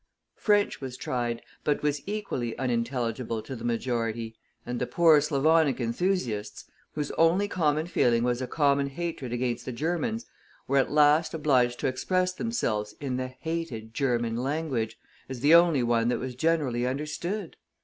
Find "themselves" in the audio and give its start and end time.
12.33-12.95